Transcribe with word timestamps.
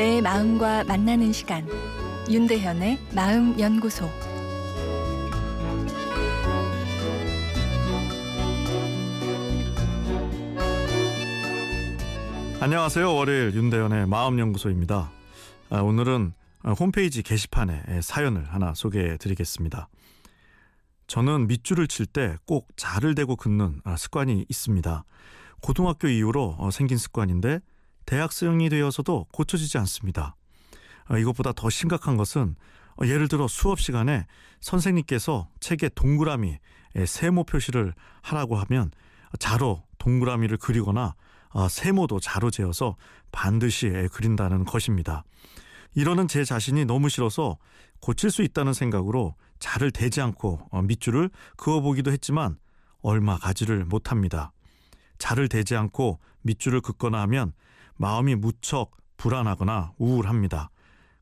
나의 0.00 0.22
마음과 0.22 0.84
만나는 0.84 1.30
시간 1.30 1.68
윤대현의 2.30 2.98
마음 3.14 3.60
연구소 3.60 4.08
안녕하세요. 12.60 13.14
월요일 13.14 13.54
윤대현의 13.54 14.06
마음 14.06 14.38
연구소입니다. 14.38 15.10
아, 15.70 15.80
오늘은 15.80 16.32
홈페이지 16.78 17.22
게시판에 17.22 18.00
사연을 18.02 18.44
하나 18.44 18.74
소개해 18.74 19.16
드리겠습니다. 19.16 19.88
저는 21.08 21.46
밑줄을 21.46 21.88
칠 21.88 22.06
때 22.06 22.36
꼭 22.46 22.68
자를 22.76 23.14
대고 23.14 23.36
긋는 23.36 23.80
아, 23.84 23.96
습관이 23.96 24.46
있습니다. 24.48 25.04
고등학교 25.60 26.08
이후로 26.08 26.56
어, 26.58 26.70
생긴 26.70 26.98
습관인데 26.98 27.60
대학생이 28.10 28.68
되어서도 28.70 29.28
고쳐지지 29.30 29.78
않습니다. 29.78 30.34
어, 31.08 31.16
이것보다 31.16 31.52
더 31.52 31.70
심각한 31.70 32.16
것은 32.16 32.56
어, 33.00 33.06
예를 33.06 33.28
들어 33.28 33.46
수업 33.46 33.78
시간에 33.78 34.26
선생님께서 34.60 35.48
책에 35.60 35.88
동그라미 35.90 36.58
세모 37.06 37.44
표시를 37.44 37.94
하라고 38.22 38.56
하면 38.56 38.90
자로 39.38 39.84
동그라미를 39.98 40.56
그리거나 40.56 41.14
세모도 41.70 42.18
자로 42.18 42.50
재어서 42.50 42.96
반드시 43.30 43.88
그린다는 44.12 44.64
것입니다. 44.64 45.22
이러는 45.94 46.26
제 46.26 46.42
자신이 46.42 46.86
너무 46.86 47.08
싫어서 47.08 47.58
고칠 48.00 48.32
수 48.32 48.42
있다는 48.42 48.72
생각으로 48.72 49.36
자를 49.60 49.92
대지 49.92 50.20
않고 50.20 50.68
밑줄을 50.82 51.30
그어보기도 51.56 52.10
했지만 52.10 52.58
얼마 53.02 53.38
가지를 53.38 53.84
못합니다. 53.84 54.50
자를 55.18 55.48
대지 55.48 55.76
않고 55.76 56.18
밑줄을 56.42 56.80
긋거나 56.80 57.20
하면 57.22 57.52
마음이 58.00 58.34
무척 58.34 58.92
불안하거나 59.18 59.92
우울합니다. 59.98 60.70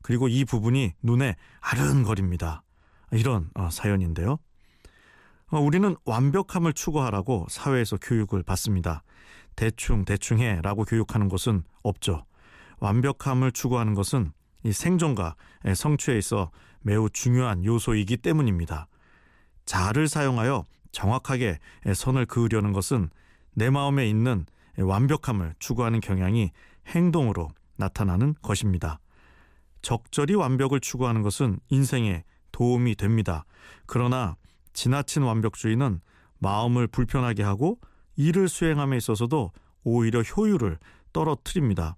그리고 0.01 0.29
이 0.29 0.45
부분이 0.45 0.93
눈에 1.03 1.35
아른거립니다. 1.59 2.63
이런 3.11 3.49
어, 3.53 3.69
사연인데요. 3.69 4.39
어, 5.47 5.59
우리는 5.59 5.97
완벽함을 6.05 6.71
추구하라고 6.71 7.47
사회에서 7.49 7.97
교육을 7.97 8.43
받습니다. 8.43 9.03
대충 9.57 10.05
대충 10.05 10.39
해라고 10.39 10.85
교육하는 10.85 11.27
것은 11.27 11.63
없죠. 11.83 12.25
완벽함을 12.79 13.51
추구하는 13.51 13.93
것은 13.93 14.31
이 14.63 14.71
생존과 14.71 15.35
성취에 15.75 16.17
있어 16.17 16.49
매우 16.79 17.09
중요한 17.09 17.65
요소이기 17.65 18.15
때문입니다. 18.15 18.87
자를 19.65 20.07
사용하여 20.07 20.63
정확하게 20.93 21.59
선을 21.93 22.25
그으려는 22.25 22.71
것은 22.71 23.09
내 23.53 23.69
마음에 23.69 24.07
있는 24.07 24.45
완벽함을 24.77 25.55
추구하는 25.59 25.99
경향이 25.99 26.51
행동으로 26.89 27.49
나타나는 27.77 28.35
것입니다. 28.41 28.99
적절히 29.81 30.35
완벽을 30.35 30.79
추구하는 30.79 31.21
것은 31.21 31.59
인생에 31.69 32.23
도움이 32.51 32.95
됩니다. 32.95 33.45
그러나 33.85 34.35
지나친 34.73 35.23
완벽주의는 35.23 36.01
마음을 36.39 36.87
불편하게 36.87 37.43
하고 37.43 37.79
일을 38.15 38.49
수행함에 38.49 38.97
있어서도 38.97 39.51
오히려 39.83 40.21
효율을 40.21 40.77
떨어뜨립니다. 41.13 41.95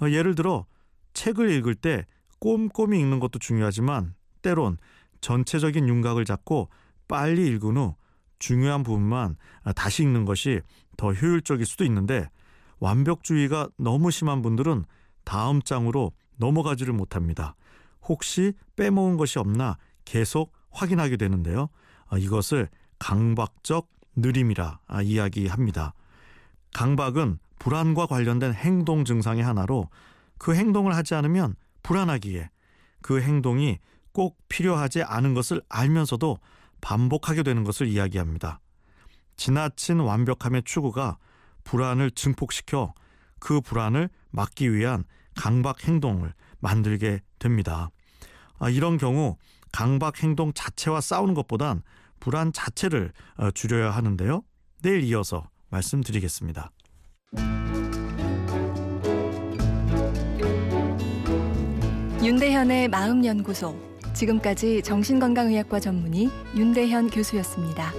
어, 0.00 0.08
예를 0.08 0.34
들어 0.34 0.66
책을 1.14 1.50
읽을 1.50 1.74
때 1.74 2.04
꼼꼼히 2.38 2.98
읽는 3.00 3.20
것도 3.20 3.38
중요하지만 3.38 4.14
때론 4.42 4.76
전체적인 5.20 5.88
윤곽을 5.88 6.24
잡고 6.24 6.68
빨리 7.08 7.46
읽은 7.48 7.76
후 7.76 7.94
중요한 8.38 8.82
부분만 8.82 9.36
다시 9.74 10.02
읽는 10.02 10.26
것이 10.26 10.60
더 10.98 11.12
효율적일 11.12 11.64
수도 11.64 11.84
있는데 11.84 12.28
완벽주의가 12.78 13.68
너무 13.78 14.10
심한 14.10 14.42
분들은 14.42 14.84
다음 15.24 15.62
장으로 15.62 16.12
넘어가지를 16.36 16.92
못합니다. 16.92 17.54
혹시 18.02 18.52
빼먹은 18.76 19.16
것이 19.16 19.38
없나 19.38 19.78
계속 20.04 20.52
확인하게 20.70 21.16
되는데요. 21.16 21.68
아, 22.08 22.18
이것을 22.18 22.68
강박적 22.98 23.88
느림이라 24.16 24.80
아, 24.86 25.02
이야기합니다. 25.02 25.94
강박은 26.74 27.38
불안과 27.58 28.06
관련된 28.06 28.52
행동 28.52 29.04
증상의 29.04 29.42
하나로 29.42 29.88
그 30.38 30.54
행동을 30.54 30.94
하지 30.94 31.14
않으면 31.14 31.54
불안하기에 31.82 32.50
그 33.00 33.20
행동이 33.22 33.78
꼭 34.12 34.38
필요하지 34.48 35.02
않은 35.02 35.34
것을 35.34 35.62
알면서도 35.68 36.38
반복하게 36.80 37.42
되는 37.42 37.64
것을 37.64 37.88
이야기합니다. 37.88 38.60
지나친 39.36 40.00
완벽함의 40.00 40.62
추구가 40.64 41.18
불안을 41.64 42.10
증폭시켜 42.12 42.94
그 43.38 43.60
불안을 43.60 44.08
막기 44.30 44.72
위한 44.72 45.04
강박 45.34 45.86
행동을 45.86 46.32
만들게 46.60 47.20
됩니다. 47.38 47.90
아, 48.58 48.70
이런 48.70 48.96
경우 48.96 49.36
강박 49.72 50.22
행동 50.22 50.52
자체와 50.54 51.00
싸우는 51.00 51.34
것보단 51.34 51.82
불안 52.20 52.52
자체를 52.52 53.12
어, 53.36 53.50
줄여야 53.50 53.90
하는데요. 53.90 54.42
내일 54.82 55.02
이어서 55.02 55.48
말씀드리겠습니다. 55.70 56.70
윤대현의 62.22 62.88
마음연구소. 62.88 63.94
지금까지 64.14 64.82
정신건강의학과 64.82 65.80
전문의 65.80 66.30
윤대현 66.56 67.10
교수였습니다. 67.10 67.92